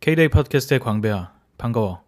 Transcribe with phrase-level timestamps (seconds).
[0.00, 1.32] K-데이 팟캐스트의 광배야.
[1.58, 2.04] 반가워.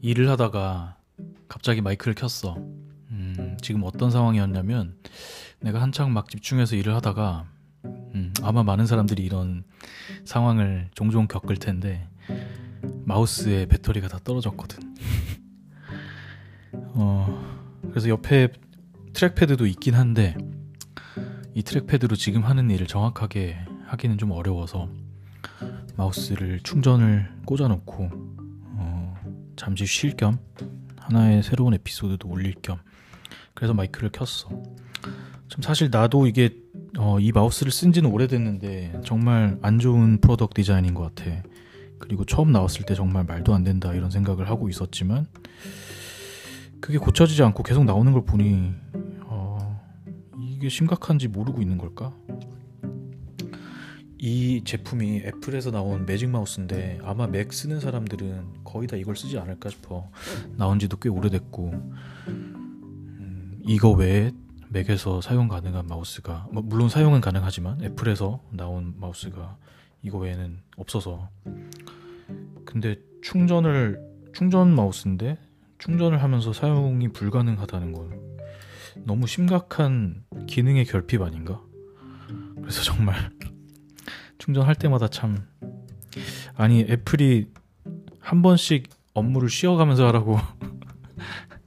[0.00, 0.96] 일을 하다가
[1.48, 2.56] 갑자기 마이크를 켰어.
[3.10, 4.96] 음, 지금 어떤 상황이었냐면
[5.58, 7.46] 내가 한창 막 집중해서 일을 하다가
[7.84, 9.64] 음, 아마 많은 사람들이 이런
[10.24, 12.08] 상황을 종종 겪을 텐데
[13.04, 14.94] 마우스의 배터리가 다 떨어졌거든.
[16.94, 18.52] 어, 그래서 옆에
[19.12, 20.36] trackpad도 있긴 한데
[21.54, 24.88] 이 trackpad로 지금 하는 일을 정확하게 하기는 좀 어려워서
[25.96, 28.10] 마우스를 충전을 꽂아놓고
[28.76, 29.14] 어,
[29.56, 30.38] 잠시 쉴 겸
[30.98, 32.78] 하나의 새로운 에피소드도 올릴 겸
[33.54, 34.48] 그래서 마이크를 켰어.
[35.48, 36.56] 참 사실 나도 이게
[36.98, 41.42] 어, 이 마우스를 쓴 지는 오래됐는데 정말 안 좋은 product 디자인인 것 같아.
[41.98, 45.26] 그리고 처음 나왔을 때 정말 말도 안 된다 이런 생각을 하고 있었지만
[46.80, 49.01] 그게 고쳐지지 않고 계속 나오는 걸 보니 어,
[50.62, 52.14] 이게 심각한지 모르고 있는 걸까?
[54.16, 59.70] 이 제품이 애플에서 나온 매직 마우스인데 아마 맥 쓰는 사람들은 거의 다 이걸 쓰지 않을까
[59.70, 60.08] 싶어.
[60.56, 61.72] 나온 지도 꽤 오래됐고.
[62.28, 64.30] 음, 이거 외에
[64.68, 69.56] 맥에서 사용 가능한 마우스가 뭐 물론 사용은 가능하지만 애플에서 나온 마우스가
[70.04, 71.28] 이거 외에는 없어서.
[72.64, 74.00] 근데 충전을
[74.32, 75.38] 충전 마우스인데
[75.78, 78.32] 충전을 하면서 사용이 불가능하다는 건
[79.04, 81.60] 너무 심각한 기능의 결핍 아닌가?
[82.56, 83.30] 그래서 정말
[84.38, 85.46] 충전할 때마다 참
[86.54, 87.48] 아니 애플이
[88.20, 90.38] 한 번씩 업무를 쉬어가면서 하라고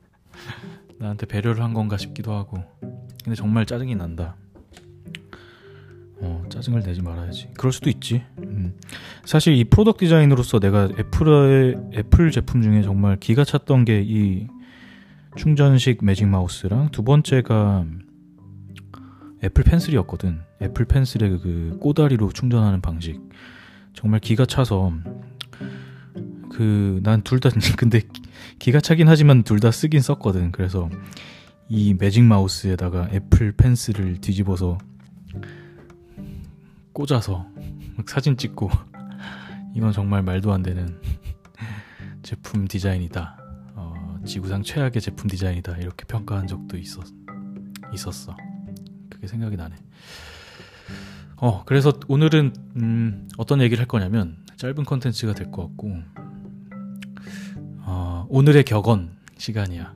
[1.00, 2.64] 나한테 배려를 한 건가 싶기도 하고
[3.24, 4.36] 근데 정말 짜증이 난다.
[6.18, 7.50] 어, 짜증을 내지 말아야지.
[7.58, 8.24] 그럴 수도 있지.
[8.40, 8.78] 음.
[9.26, 14.48] 사실 이 product 디자인으로서 내가 애플의 애플 제품 중에 정말 기가 찼던 게 이
[15.36, 17.86] 충전식 매직 마우스랑 두 번째가
[19.44, 20.42] 애플 펜슬이었거든.
[20.62, 23.20] 애플 펜슬의 그 꼬다리로 충전하는 방식.
[23.94, 24.94] 정말 기가 차서
[26.50, 28.02] 그 난 둘 다 근데
[28.60, 30.52] 기가 차긴 하지만 둘 다 쓰긴 썼거든.
[30.52, 30.90] 그래서
[31.68, 34.78] 이 매직 마우스에다가 애플 펜슬을 뒤집어서
[36.94, 37.46] 꽂아서
[38.08, 38.70] 사진 찍고
[39.76, 41.00] 이건 정말 말도 안 되는
[42.24, 43.38] 제품 디자인이다.
[44.26, 45.78] 어, 지구상 최악의 제품 디자인이다.
[45.78, 47.06] 이렇게 평가한 적도 있었,
[47.94, 48.36] 있었어.
[49.08, 49.76] 그게 생각이 나네.
[51.38, 56.02] 어, 그래서 오늘은 음, 어떤 얘기를 할 거냐면 짧은 컨텐츠가 될 것 같고
[57.82, 59.94] 어, 오늘의 격언 시간이야.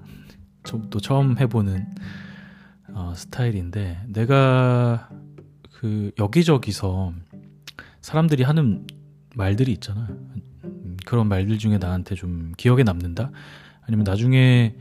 [0.91, 1.87] 또 처음 해보는
[2.89, 5.09] 어, 스타일인데 내가
[5.73, 7.13] 그 여기저기서
[8.01, 8.85] 사람들이 하는
[9.35, 10.07] 말들이 있잖아.
[11.05, 13.31] 그런 말들 중에 나한테 좀 기억에 남는다.
[13.89, 14.75] 아니면 나중에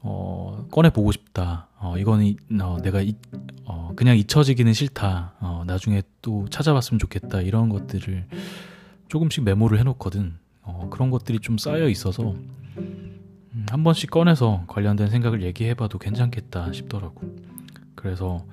[0.00, 1.68] 어, 꺼내 보고 싶다.
[1.78, 3.14] 어, 이거는 어, 내가 이,
[3.66, 5.34] 어, 그냥 잊혀지기는 싫다.
[5.40, 7.42] 어, 나중에 또 찾아봤으면 좋겠다.
[7.42, 8.26] 이런 것들을
[9.08, 10.38] 조금씩 메모를 해놓거든.
[10.62, 12.34] 어, 그런 것들이 좀 쌓여 있어서
[12.78, 17.20] 음, 한 번씩 꺼내서 관련된 생각을 얘기해봐도 괜찮겠다 싶더라고.
[17.94, 18.46] 그래서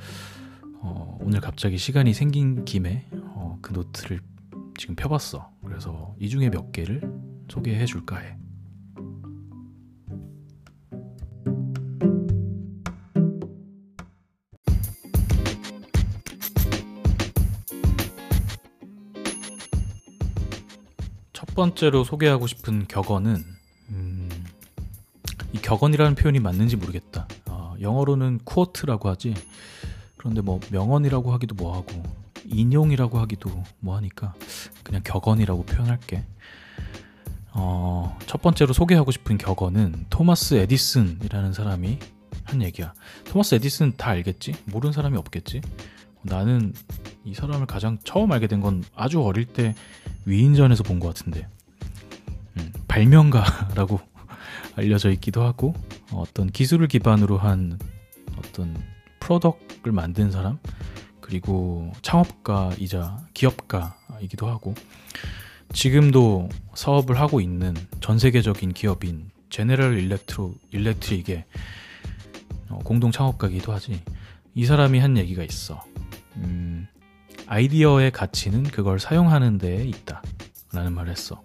[0.82, 4.20] 어, 오늘 갑자기 시간이 생긴 김에 어, 그 노트를
[4.78, 5.50] 지금 펴봤어.
[5.64, 7.02] 그래서 이 중에 몇 개를
[7.50, 8.41] 소개해 줄까 해.
[21.52, 23.44] 첫 번째로 소개하고 싶은 격언은
[23.90, 24.30] 음,
[25.52, 27.28] 이 격언이라는 표현이 맞는지 모르겠다.
[27.48, 29.34] 어, 영어로는 quote라고 하지.
[30.16, 32.04] 그런데 뭐 명언이라고 하기도 뭐하고
[32.46, 33.50] 인용이라고 하기도
[33.82, 34.34] 뭐하니까
[34.82, 36.24] 그냥 격언이라고 표현할게.
[37.52, 42.00] 어, 첫 번째로 소개하고 싶은 격언은 토마스 에디슨이라는 사람이
[42.46, 42.94] 한 얘기야.
[43.26, 44.56] 토마스 에디슨 다 알겠지?
[44.68, 45.60] 모르는 사람이 없겠지?
[46.24, 46.74] 나는
[47.24, 49.74] 이 사람을 가장 처음 알게 된 건 아주 어릴 때
[50.26, 51.48] 위인전에서 본 것 같은데
[52.58, 54.00] 음, 발명가라고
[54.76, 55.74] 알려져 있기도 하고
[56.14, 57.80] 어떤 기술을 기반으로 한
[58.38, 58.76] 어떤
[59.20, 60.60] product를 만든 사람
[61.22, 64.74] 그리고 창업가이자 기업가이기도 하고
[65.74, 71.46] 지금도 사업을 하고 있는 전 세계적인 기업인 제네럴 일렉트로 일렉트릭의
[72.70, 74.02] 어, 공동 창업가이기도 하지.
[74.56, 75.84] 이 사람이 한 얘기가 있어.
[76.38, 76.88] 음,
[77.48, 80.22] 아이디어의 가치는 그걸 사용하는 데에 있다.
[80.74, 81.42] 라는 말을 했어.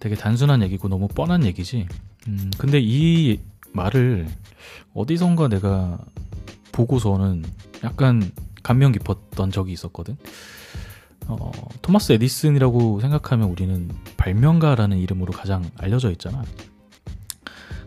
[0.00, 1.86] 되게 단순한 얘기고 너무 뻔한 얘기지.
[2.28, 3.40] 음, 근데 이
[3.72, 4.28] 말을
[4.94, 5.98] 어디선가 내가
[6.72, 7.44] 보고서는
[7.84, 8.32] 약간
[8.62, 10.16] 감명 깊었던 적이 있었거든.
[11.28, 11.52] 어,
[11.82, 16.42] 토마스 에디슨이라고 생각하면 우리는 발명가라는 이름으로 가장 알려져 있잖아.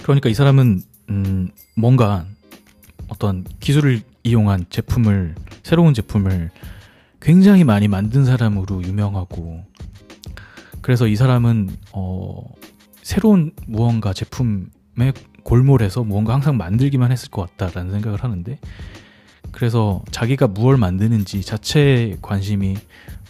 [0.03, 2.25] 그러니까 이 사람은 음, 뭔가
[3.07, 5.35] 어떤 기술을 이용한 제품을
[5.65, 6.51] 새로운 제품을
[7.19, 9.65] 굉장히 많이 만든 사람으로 유명하고
[10.81, 12.43] 그래서 이 사람은 어
[13.01, 18.59] 새로운 무언가 제품의 골몰에서 무언가 항상 만들기만 했을 것 같다라는 생각을 하는데
[19.51, 22.77] 그래서 자기가 무엇을 만드는지 자체에 관심이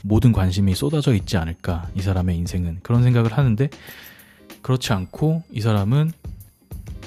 [0.03, 3.69] 모든 관심이 쏟아져 있지 않을까 이 사람의 인생은 그런 생각을 하는데
[4.61, 6.11] 그렇지 않고 이 사람은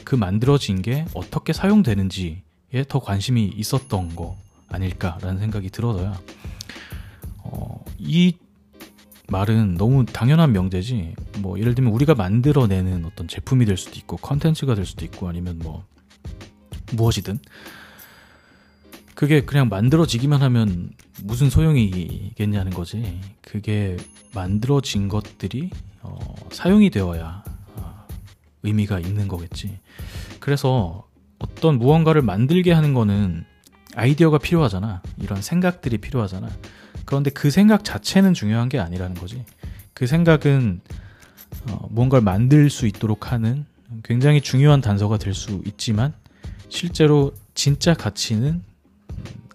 [0.04, 2.40] 그 만들어진 게 어떻게 사용되는지에
[2.88, 4.38] 더 관심이 있었던 거
[4.68, 6.20] 아닐까라는 생각이 들어서야
[7.38, 8.36] 어, 이
[9.28, 14.74] 말은 너무 당연한 명제지 뭐 예를 들면 우리가 만들어내는 어떤 제품이 될 수도 있고 컨텐츠가
[14.74, 15.84] 될 수도 있고 아니면 뭐
[16.92, 17.38] 무엇이든.
[19.14, 20.92] 그게 그냥 만들어지기만 하면
[21.24, 23.20] 무슨 소용이겠냐는 거지.
[23.42, 23.96] 그게
[24.32, 25.70] 만들어진 것들이
[26.02, 26.18] 어,
[26.52, 27.42] 사용이 되어야
[27.74, 28.06] 어,
[28.62, 29.78] 의미가 있는 거겠지.
[30.38, 31.06] 그래서
[31.38, 33.44] 어떤 무언가를 만들게 하는 거는
[33.94, 36.48] 아이디어가 필요하잖아 이런 생각들이 필요하잖아
[37.08, 39.42] 그런데 그 생각 자체는 중요한 게 아니라는 거지.
[39.94, 40.82] 그 생각은
[41.70, 43.64] 어, 뭔가를 만들 수 있도록 하는
[44.04, 46.12] 굉장히 중요한 단서가 될 수 있지만
[46.68, 48.62] 실제로 진짜 가치는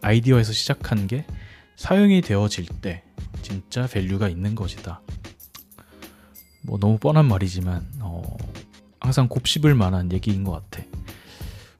[0.01, 1.25] 아이디어에서 시작한 게
[1.75, 3.03] 사용이 되어질 때
[3.44, 5.01] 진짜 value가 있는 것이다.
[6.63, 8.24] 뭐 너무 뻔한 말이지만 어,
[9.00, 10.83] 항상 곱씹을 만한 얘기인 것 같아.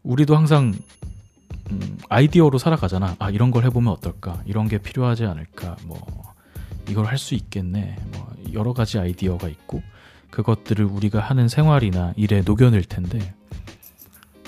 [0.04, 0.80] 우리도 항상 음,
[2.14, 3.16] 아이디어로 살아가잖아.
[3.18, 4.42] 아 이런 걸 해보면 어떨까?
[4.46, 5.78] 이런 게 필요하지 않을까?
[5.86, 6.00] 뭐
[6.88, 7.98] 이걸 할 수 있겠네.
[8.12, 9.82] 뭐 여러 가지 아이디어가 있고
[10.30, 13.34] 그것들을 우리가 하는 생활이나 일에 녹여낼 텐데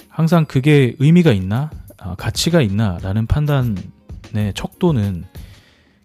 [0.10, 1.72] 항상 그게 의미가 있나?
[1.98, 3.00] 아, 가치가 있나?
[3.02, 5.26] 라는 판단의 척도는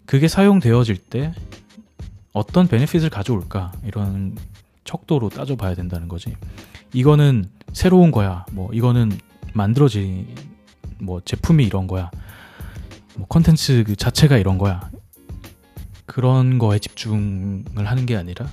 [0.07, 1.31] 그게 사용되어질 때
[2.33, 3.71] 어떤 베네핏을 가져올까?
[3.85, 4.35] 이런
[4.83, 6.35] 척도로 따져봐야 된다는 거지.
[6.93, 8.45] 이거는 새로운 거야.
[8.51, 9.11] 뭐 이거는
[9.53, 10.27] 만들어진
[11.01, 12.11] 뭐 제품이 이런 거야.
[13.15, 14.89] 뭐 컨텐츠 그 자체가 이런 거야.
[16.05, 18.47] 그런 거에 집중을 하는 게 아니라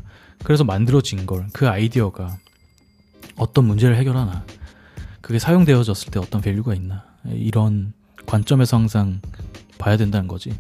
[0.45, 2.37] 그래서 만들어진 걸 그 아이디어가
[3.37, 4.45] 어떤 문제를 해결하나
[5.21, 7.93] 그게 사용되어졌을 때 어떤 value가 있나 이런
[8.27, 9.21] 관점에서 항상
[9.79, 10.53] 봐야 된다는 거지.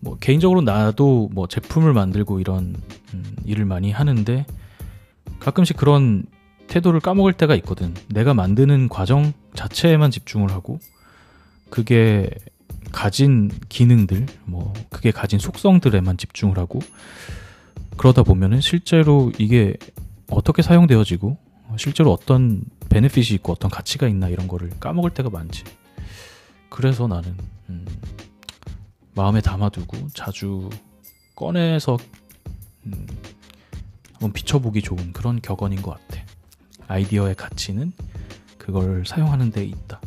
[0.00, 2.76] 뭐 개인적으로 나도 뭐 제품을 만들고 이런
[3.14, 4.46] 음, 일을 많이 하는데
[5.40, 6.24] 가끔씩 그런
[6.68, 7.94] 태도를 까먹을 때가 있거든.
[8.08, 10.78] 내가 만드는 과정 자체에만 집중을 하고
[11.70, 12.30] 그게
[12.92, 16.78] 가진 기능들, 뭐 그게 가진 속성들에만 집중을 하고
[17.96, 19.74] 그러다 보면은 실제로 이게
[20.30, 21.36] 어떻게 사용되어지고
[21.76, 25.64] 실제로 어떤 베네핏이 있고 어떤 가치가 있나 이런 거를 까먹을 때가 많지.
[26.70, 27.36] 그래서 나는
[27.68, 27.84] 음,
[29.14, 30.70] 마음에 담아두고 자주
[31.34, 31.98] 꺼내서
[32.86, 33.06] 음,
[34.12, 36.27] 한번 비춰보기 좋은 그런 격언인 것 같아.
[36.88, 37.92] 아이디어의 가치는
[38.56, 40.00] 그걸 사용하는 데 있다.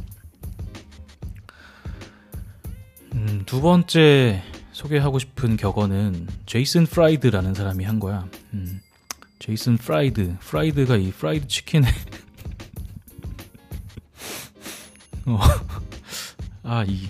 [3.13, 8.27] 음, 두 번째 소개하고 싶은 격언은 제이슨 프라이드라는 사람이 한 거야.
[8.53, 8.81] 음,
[9.39, 11.87] 제이슨 프라이드, 프라이드가 이 프라이드 치킨에
[15.25, 15.39] 어,
[16.63, 17.07] 아, 이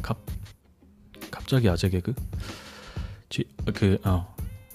[0.00, 0.18] 갑,
[1.30, 2.14] 갑자기 아재 개그?
[3.28, 3.44] 지,
[3.74, 4.31] 그, 어,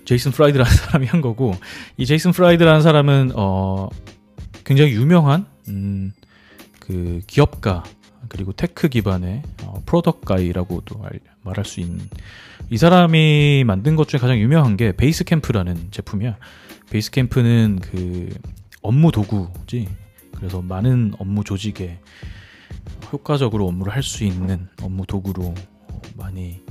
[0.08, 1.54] 제이슨 프라이드라는 사람이 한 거고
[1.98, 3.90] 이 제이슨 프라이드라는 사람은 어
[4.64, 6.14] 굉장히 유명한 음,
[6.80, 7.84] 그 기업가
[8.30, 11.02] 그리고 tech 기반의 어, product guy라고도
[11.44, 12.00] 말할 수 있는
[12.70, 16.38] 이 사람이 만든 것 중에 가장 유명한 게 베이스 캠프라는 제품이야.
[16.90, 18.30] 베이스 캠프는 그
[18.82, 19.88] 업무 도구지.
[20.36, 22.00] 그래서 많은 업무 조직에
[23.12, 25.54] 효과적으로 업무를 할 수 있는 업무 도구로
[26.16, 26.62] 많이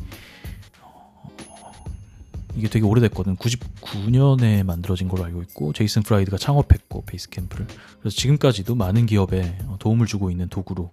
[2.56, 3.36] 이게 되게 오래됐거든.
[3.36, 7.66] 99년에 만들어진 걸로 알고 있고 제이슨 프라이드가 창업했고 베이스캠프를
[8.00, 10.90] 그래서 지금까지도 많은 기업에 도움을 주고 있는 도구로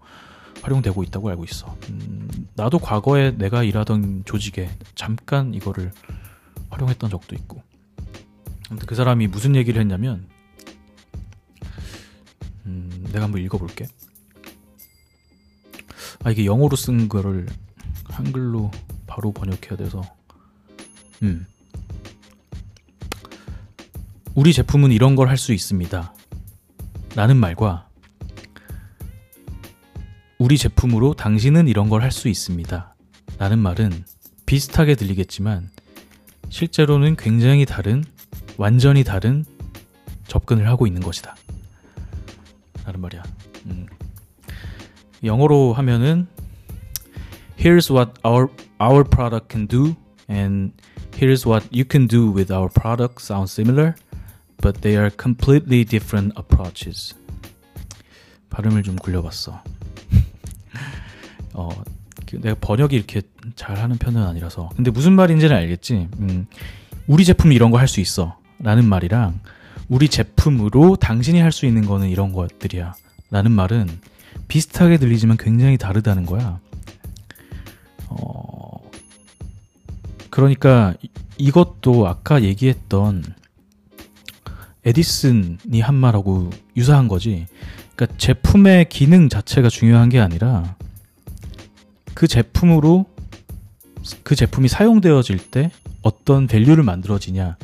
[0.61, 1.75] 활용되고 있다고 알고 있어.
[1.89, 5.91] 음, 나도 과거에 내가 일하던 조직에 잠깐 이거를
[6.69, 7.63] 활용했던 적도 있고.
[8.69, 10.27] 아무튼 그 사람이 무슨 얘기를 했냐면
[12.65, 13.87] 음, 내가 한번 읽어볼게.
[16.25, 17.47] 아 이게 영어로 쓴 거를
[18.05, 18.71] 한글로
[19.07, 20.01] 바로 번역해야 돼서
[21.23, 21.45] 음.
[24.35, 26.13] 우리 제품은 이런 걸 할 수 있습니다.
[27.15, 27.87] 라는 말과
[30.39, 32.95] 우리 제품으로 당신은 이런 걸 할 수 있습니다.
[33.37, 34.03] 라는 말은
[34.45, 35.69] 비슷하게 들리겠지만
[36.49, 38.03] 실제로는 굉장히 다른,
[38.57, 39.45] 완전히 다른
[40.27, 41.35] 접근을 하고 있는 것이다.
[42.85, 43.23] 라는 말이야.
[43.67, 43.87] 음.
[45.23, 46.27] 영어로 하면은
[47.57, 48.49] Here's what our
[48.81, 49.95] our product can do
[50.29, 50.73] and
[51.13, 53.93] here's what you can do with our product sound similar.
[54.61, 57.15] But they are completely different approaches.
[58.49, 59.61] 발음을 좀 굴려봤어.
[61.53, 61.69] 어,
[62.27, 63.21] 그 내가 번역이 이렇게
[63.55, 66.07] 잘하는 편은 아니라서 근데 무슨 말인지는 알겠지.
[66.19, 66.47] 음,
[67.07, 69.39] 우리 제품이 이런 거 할 수 있어 라는 말이랑
[69.89, 72.93] 우리 제품으로 당신이 할 수 있는 거는 이런 것들이야
[73.29, 73.87] 라는 말은
[74.47, 76.59] 비슷하게 들리지만 굉장히 다르다는 거야.
[78.07, 78.89] 어,
[80.29, 80.93] 그러니까
[81.37, 83.23] 이것도 아까 얘기했던
[84.85, 87.47] 에디슨이 한 말하고 유사한 거지.
[87.95, 90.75] 그러니까 제품의 기능 자체가 중요한 게 아니라
[92.13, 93.05] 그 제품으로
[94.23, 95.71] 그 제품이 사용되어질 때
[96.01, 97.57] 어떤 밸류를 만들어지냐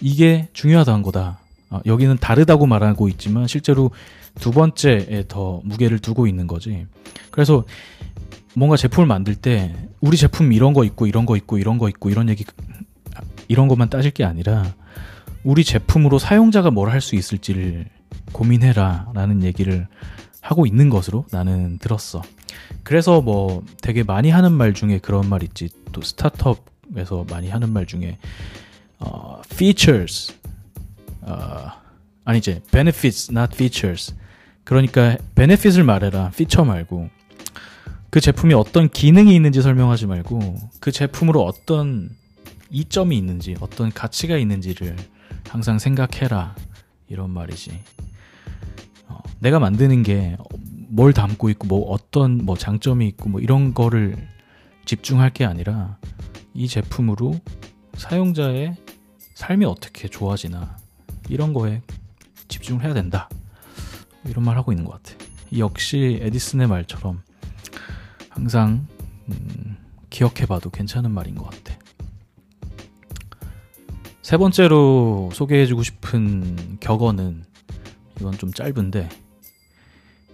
[0.00, 1.40] 이게 중요하다는 거다.
[1.68, 3.90] 아, 여기는 다르다고 말하고 있지만 실제로
[4.40, 6.86] 두 번째에 더 무게를 두고 있는 거지.
[7.30, 7.64] 그래서
[8.54, 12.10] 뭔가 제품을 만들 때 우리 제품 이런 거 있고 이런 거 있고 이런 거 있고
[12.10, 12.44] 이런 얘기
[13.48, 14.74] 이런 것만 따질 게 아니라
[15.44, 17.86] 우리 제품으로 사용자가 뭘 할 수 있을지를
[18.32, 19.86] 고민해라 라는 얘기를
[20.40, 22.22] 하고 있는 것으로 나는 들었어.
[22.82, 25.68] 그래서 뭐 되게 많이 하는 말 중에 그런 말 있지.
[25.92, 28.18] 또 스타트업에서 많이 하는 말 중에
[28.98, 30.34] 어, features
[31.22, 31.66] 어,
[32.24, 34.14] 아니지 benefits not features
[34.64, 37.08] 그러니까 benefit을 말해라 feature 말고
[38.10, 42.10] 그 제품이 어떤 기능이 있는지 설명하지 말고 그 제품으로 어떤
[42.70, 44.96] 이점이 있는지 어떤 가치가 있는지를
[45.50, 46.54] 항상 생각해라
[47.08, 47.78] 이런 말이지.
[49.08, 50.36] 어, 내가 만드는 게
[50.92, 54.16] 뭘 담고 있고 뭐 어떤 뭐 장점이 있고 뭐 이런 거를
[54.86, 55.98] 집중할 게 아니라
[56.52, 57.40] 이 제품으로
[57.94, 58.76] 사용자의
[59.34, 60.76] 삶이 어떻게 좋아지나
[61.28, 61.80] 이런 거에
[62.48, 63.28] 집중을 해야 된다.
[64.24, 65.16] 이런 말 하고 있는 것 같아.
[65.56, 67.22] 역시 에디슨의 말처럼
[68.28, 68.86] 항상
[69.28, 69.76] 음,
[70.10, 71.69] 기억해봐도 괜찮은 말인 것 같아.
[74.30, 77.42] 세 번째로 소개해주고 싶은 격언은
[78.20, 79.08] 이건 좀 짧은데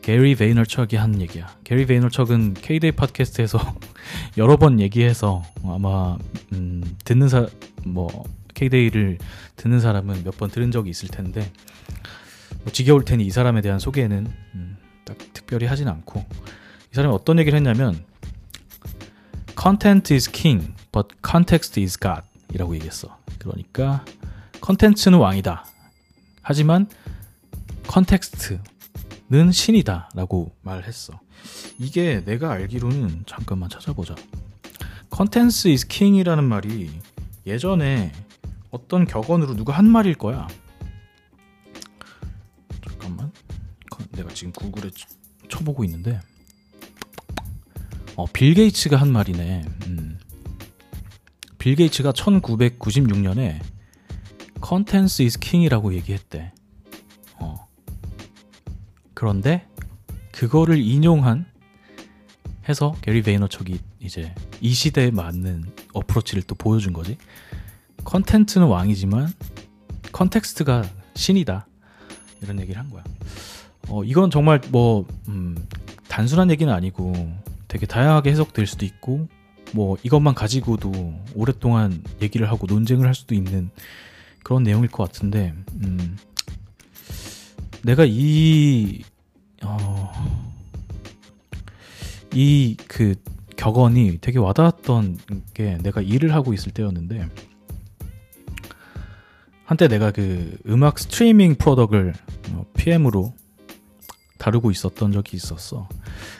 [0.02, 1.48] 게리 베이너척이 한 얘기야.
[1.64, 3.58] 게리 베이너척은 K-데이 팟캐스트에서
[4.36, 6.18] 여러 번 얘기해서 아마
[6.52, 7.46] 음, 듣는 사
[7.86, 9.16] 뭐 K-데이를
[9.56, 11.50] 듣는 사람은 몇 번 들은 적이 있을 텐데
[12.64, 14.26] 뭐 지겨울 테니 이 사람에 대한 소개는
[14.56, 14.76] 음,
[15.06, 16.22] 딱 특별히 하진 않고
[16.92, 18.04] 이 사람이 어떤 얘기를 했냐면
[19.58, 23.18] Content is king, but context is God 이라고 얘기했어.
[23.38, 24.04] 그러니까
[24.60, 25.64] 컨텐츠는 왕이다.
[26.42, 26.88] 하지만
[27.86, 31.20] context는 신이다 라고 말했어.
[31.78, 34.14] 이게 내가 알기로는 잠깐만 찾아보자.
[35.10, 36.90] 컨텐츠 is king이라는 말이
[37.46, 38.12] 예전에
[38.70, 40.48] 어떤 격언으로 누가 한 말일 거야.
[42.84, 43.32] 잠깐만.
[44.10, 44.90] 내가 지금 구글에
[45.48, 46.20] 쳐보고 있는데
[48.16, 49.64] 어, 빌 게이츠가 한 말이네.
[49.86, 50.18] 음.
[51.66, 53.60] 빌 게이츠가 1996년에
[54.60, 56.52] 컨텐츠 is king이라고 얘기했대.
[57.40, 57.66] 어.
[59.14, 59.66] 그런데
[60.30, 61.44] 그거를 인용한
[62.68, 67.18] 해서 게리 베이너척이 이제 이 시대에 맞는 approach를 또 보여준 거지.
[68.04, 69.26] 컨텐츠는 왕이지만
[70.12, 70.84] context가
[71.16, 71.66] 신이다.
[72.42, 73.02] 이런 얘기를 한 거야.
[73.88, 75.56] 어, 이건 정말 뭐, 음,
[76.06, 77.12] 단순한 얘기는 아니고
[77.66, 79.26] 되게 다양하게 해석될 수도 있고
[79.76, 83.70] 뭐 이것만 가지고도 오랫동안 얘기를 하고 논쟁을 할 수도 있는
[84.42, 85.52] 그런 내용일 것 같은데
[85.84, 86.16] 음,
[87.82, 89.02] 내가 이
[89.62, 90.12] 어,
[92.32, 93.14] 이 그
[93.56, 95.18] 격언이 되게 와닿았던
[95.52, 97.28] 게 내가 일을 하고 있을 때였는데
[99.64, 102.14] 한때 내가 그 음악 스트리밍 프로덕을
[102.74, 103.34] PM으로
[104.38, 105.88] 다루고 있었던 적이 있었어.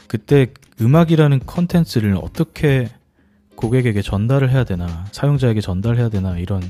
[0.06, 0.46] 그때
[0.80, 2.88] 음악이라는 컨텐츠를 어떻게
[3.56, 6.62] 고객에게 전달을 해야 되나, 사용자에게 전달해야 되나, 이런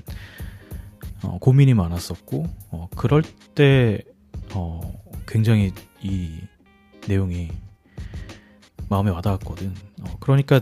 [1.22, 3.22] 어, 고민이 많았었고, 어, 그럴
[3.54, 4.00] 때
[4.54, 4.80] 어,
[5.26, 6.40] 굉장히 이
[7.08, 7.48] 내용이
[8.88, 9.74] 마음에 와닿았거든.
[10.02, 10.60] 어, 그러니까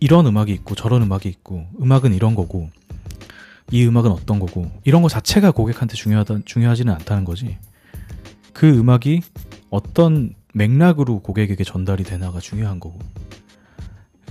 [0.00, 2.70] 이, 런 음악이 있고 저런 음악이 있고, 음악은 이런 거고,
[3.70, 7.58] 이 음악은 어떤 거고, 이런 거 자체가 고객한테 중요하다, 중요하지는 않다는 거지.
[8.52, 9.20] 그 음악이
[9.68, 12.98] 어떤 맥락으로 고객에게 전달이 되나가 중요한 거고.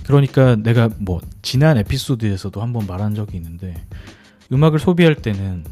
[0.06, 3.74] 그러니까 내가 뭐 지난 에피소드에서도 한번 말한 적이 있는데
[4.52, 5.64] 음악을 소비할 때는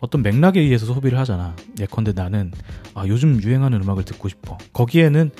[0.00, 1.54] 어떤 맥락에 의해서 소비를 하잖아.
[1.80, 2.52] 예컨대 나는
[2.94, 4.56] 아 요즘 유행하는 음악을 듣고 싶어.
[4.72, 5.30] 거기에는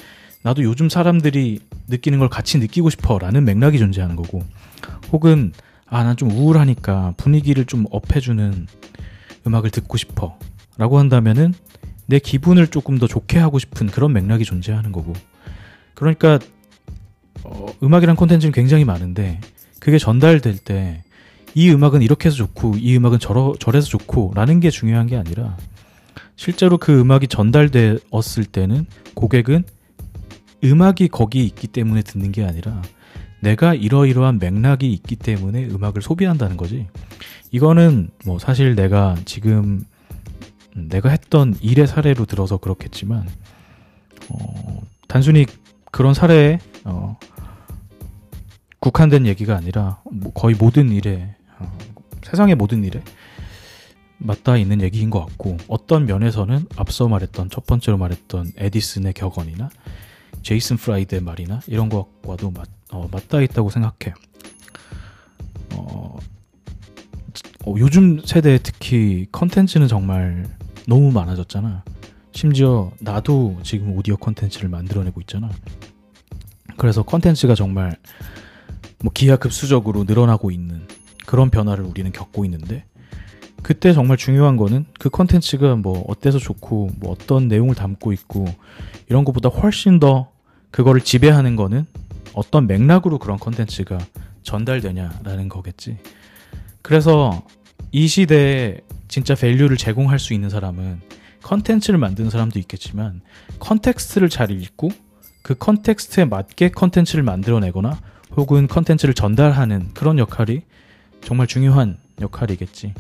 [0.42, 4.42] 나도 요즘 사람들이 느끼는 걸 같이 느끼고 싶어 라는 맥락이 존재하는 거고.
[5.12, 5.52] 혹은
[5.88, 8.66] 아 난 좀 우울하니까 분위기를 좀 업해주는
[9.46, 10.36] 음악을 듣고 싶어
[10.78, 11.54] 라고 한다면은
[12.06, 15.12] 내 기분을 조금 더 좋게 하고 싶은 그런 맥락이 존재하는 거고.
[15.94, 16.38] 그러니까
[17.44, 19.40] 어, 음악이란 콘텐츠는 굉장히 많은데
[19.80, 21.02] 그게 전달될 때
[21.56, 25.56] 이 음악은 이렇게 해서 좋고 이 음악은 저러, 저래서 좋고 라는 게 중요한 게 아니라
[26.36, 29.64] 실제로 그 음악이 전달되었을 때는 고객은
[30.62, 32.82] 음악이 거기 있기 때문에 듣는 게 아니라
[33.40, 36.88] 내가 이러이러한 맥락이 있기 때문에 음악을 소비한다는 거지.
[37.52, 39.82] 이거는 뭐 사실 내가 지금
[40.74, 43.26] 내가 했던 일의 사례로 들어서 그렇겠지만
[44.28, 45.46] 어, 단순히
[45.90, 47.18] 그런 사례에 어,
[48.78, 51.78] 국한된 얘기가 아니라 뭐 거의 모든 일에 어,
[52.22, 53.02] 세상의 모든 일에
[54.18, 59.68] 맞닿아 있는 얘기인 것 같고 어떤 면에서는 앞서 말했던 첫 번째로 말했던 에디슨의 격언이나
[60.42, 64.14] 제이슨 프라이드의 말이나 이런 것과도 맞, 어, 맞닿아 있다고 생각해.
[65.74, 66.16] 어,
[67.66, 70.46] 어, 요즘 세대 특히 컨텐츠는 정말
[70.86, 71.82] 너무 많아졌잖아.
[72.30, 75.50] 심지어 나도 지금 오디오 컨텐츠를 만들어내고 있잖아.
[76.76, 77.96] 그래서 컨텐츠가 정말
[79.02, 80.86] 뭐 기하급수적으로 늘어나고 있는
[81.26, 82.84] 그런 변화를 우리는 겪고 있는데
[83.62, 88.46] 그때 정말 중요한 거는 그 컨텐츠가 뭐 어때서 좋고 뭐 어떤 내용을 담고 있고
[89.08, 90.30] 이런 것보다 훨씬 더
[90.70, 91.86] 그거를 지배하는 거는
[92.32, 93.98] 어떤 맥락으로 그런 컨텐츠가
[94.42, 95.98] 전달되냐라는 거겠지.
[96.82, 97.42] 그래서
[97.90, 98.78] 이 시대에
[99.08, 101.00] 진짜 value를 제공할 수 있는 사람은
[101.42, 103.20] 컨텐츠를 만드는 사람도 있겠지만
[103.58, 104.90] context를 잘 읽고
[105.46, 108.00] 그 context에 맞게 컨텐츠를 만들어내거나
[108.36, 110.62] 혹은 컨텐츠를 전달하는 그런 역할이
[111.20, 112.92] 정말 중요한 역할이겠지.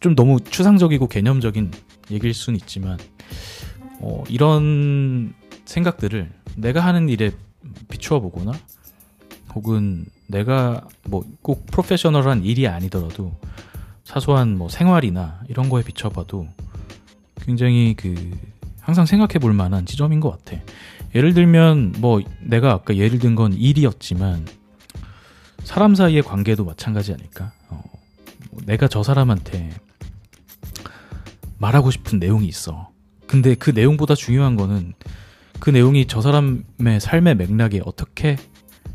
[0.00, 1.70] 좀 너무 추상적이고 개념적인
[2.10, 2.98] 얘기일 수는 있지만
[4.00, 5.32] 어, 이런
[5.64, 7.30] 생각들을 내가 하는 일에
[7.88, 8.52] 비추어 보거나
[9.54, 13.32] 혹은 내가 뭐 꼭 프로페셔널한 일이 아니더라도
[14.04, 16.48] 사소한 뭐 생활이나 이런 거에 비춰봐도
[17.40, 18.14] 굉장히 그
[18.84, 20.62] 항상 생각해 볼 만한 지점인 것 같아.
[21.14, 24.46] 예를 들면 뭐 내가 아까 예를 든 건 일이었지만
[25.62, 27.52] 사람 사이의 관계도 마찬가지 아닐까?
[27.70, 27.82] 어,
[28.50, 29.70] 뭐 내가 저 사람한테
[31.58, 32.90] 말하고 싶은 내용이 있어.
[33.26, 34.92] 근데 그 내용보다 중요한 거는
[35.60, 38.36] 그 내용이 저 사람의 삶의 맥락에 어떻게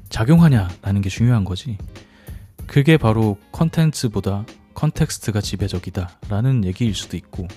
[0.09, 1.77] 작용하냐라는 게 중요한 거지.
[2.67, 7.47] 그게 바로 컨텐츠보다 context가 지배적이다라는 얘기일 수도 있고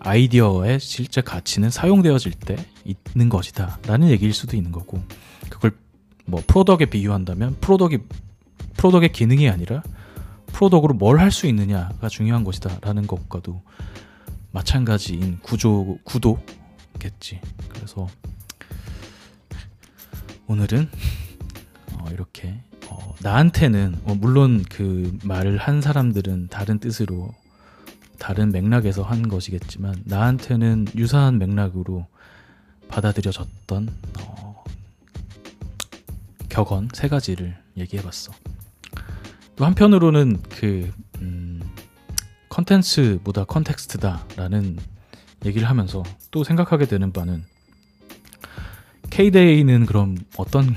[0.00, 5.02] 아이디어의 실제 가치는 사용되어질 때 있는 것이다 라는 얘기일 수도 있는 거고
[5.48, 5.72] 그걸
[6.26, 7.98] 뭐 product에 비유한다면 product이
[8.76, 9.82] product의 기능이 아니라
[10.48, 13.62] 프로덕으로 뭘 할 수 있느냐가 중요한 것이다 라는 것과도
[14.52, 17.40] 마찬가지인 구조 구도겠지.
[17.68, 18.06] 그래서
[20.46, 20.88] 오늘은
[21.98, 27.34] 어, 이렇게 어, 나한테는 어, 물론 그 말을 한 사람들은 다른 뜻으로
[28.18, 32.06] 다른 맥락에서 한 것이겠지만 나한테는 유사한 맥락으로
[32.88, 33.88] 받아들여졌던
[34.20, 34.64] 어,
[36.48, 38.32] 격언 세 가지를 얘기해봤어.
[39.56, 41.60] 또 한편으로는 그 음,
[42.48, 44.78] 컨텐츠보다 context다라는
[45.44, 47.44] 얘기를 하면서 또 생각하게 되는 바는
[49.10, 50.74] K-데이는 그럼 어떤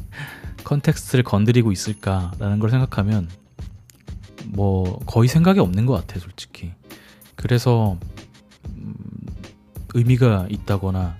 [0.64, 3.28] context를 건드리고 있을까라는 걸 생각하면
[4.48, 6.72] 뭐 거의 생각이 없는 것 같아 솔직히.
[7.34, 7.98] 그래서
[8.68, 8.94] 음,
[9.94, 11.16] 의미가 있다거나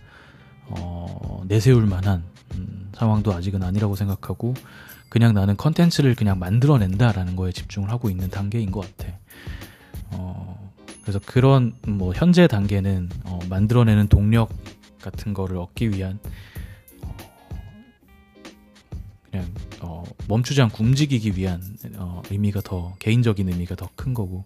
[0.68, 4.54] 어, 내세울 만한 음, 상황도 아직은 아니라고 생각하고
[5.08, 9.12] 그냥 나는 컨텐츠를 그냥 만들어낸다라는 거에 집중을 하고 있는 단계인 것 같아.
[10.10, 14.50] 어, 그래서 그런 뭐 현재 단계는 어, 만들어내는 동력
[15.00, 16.18] 같은 거를 얻기 위한
[20.28, 21.62] 멈추지 않고 움직이기 위한
[21.96, 24.44] 어, 의미가 더 개인적인 의미가 더 큰 거고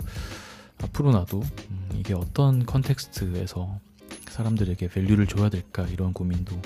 [0.83, 3.79] 앞으로 나도 음, 이게 어떤 컨텍스트에서
[4.29, 6.61] 사람들에게 밸류를 줘야 될까 이런 고민도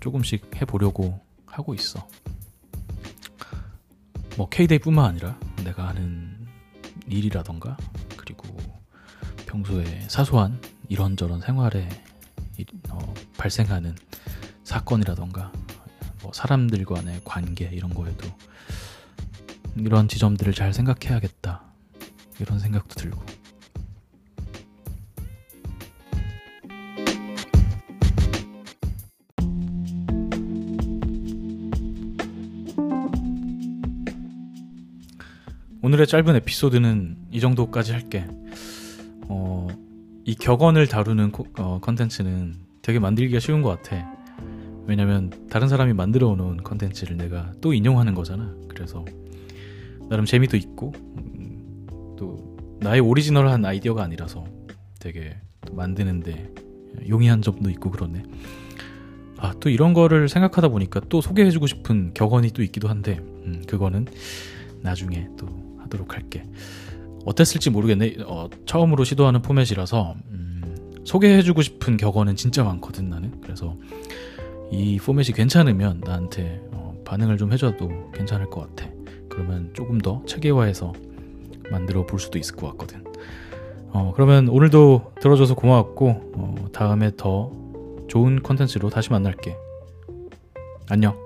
[0.00, 2.06] 조금씩 해보려고 하고 있어.
[4.36, 6.46] 뭐 K-데이뿐만 아니라 내가 하는
[7.06, 7.76] 일이라던가
[9.46, 11.86] 평소에 사소한 이런저런 생활에
[12.88, 13.94] 어, 발생하는
[14.64, 15.52] 사건이라던가
[16.22, 18.28] 뭐 사람들 간의 관계 이런 거에도
[19.76, 21.62] 이런 지점들을 잘 생각해야겠다
[22.40, 23.22] 이런 생각도 들고
[35.84, 38.24] 오늘의 짧은 에피소드는 이 정도까지 할게.
[39.28, 39.66] 어,
[40.24, 44.11] 이 격언을 다루는 어, 컨텐츠는 되게 만들기가 쉬운 것 같아.
[44.86, 48.54] 왜냐면 다른 사람이 만들어 놓은 컨텐츠를 내가 또 인용하는 거잖아.
[48.68, 49.04] 그래서
[50.08, 51.86] 나름 재미도 있고 음,
[52.18, 54.44] 또 나의 오리지널한 아이디어가 아니라서
[54.98, 55.36] 되게
[55.72, 56.52] 만드는데
[57.08, 58.22] 용이한 점도 있고 그렇네.
[59.42, 64.06] 아, 또 이런 거를 생각하다 보니까 또 소개해주고 싶은 격언이 또 있기도 한데, 음, 그거는
[64.82, 65.48] 나중에 또
[65.80, 66.44] 하도록 할게.
[67.24, 68.18] 어땠을지 모르겠네.
[68.24, 73.40] 어, 처음으로 시도하는 포맷이라서 음, 소개해주고 싶은 격언은 진짜 많거든 나는.
[73.40, 73.76] 그래서
[74.72, 78.90] 이 포맷이 괜찮으면 나한테 어, 반응을 좀 해줘도 괜찮을 것 같아.
[79.28, 80.92] 그러면 조금 더 체계화해서
[81.70, 83.04] 만들어 볼 수도 있을 것 같거든.
[83.90, 87.52] 어, 그러면 오늘도 들어줘서 고마웠고 어, 다음에 더
[88.08, 89.56] 좋은 컨텐츠로 다시 만날게.
[90.88, 91.21] 안녕.